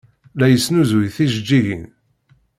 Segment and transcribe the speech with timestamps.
[0.39, 1.83] La yesnuzuy tijeǧǧigin.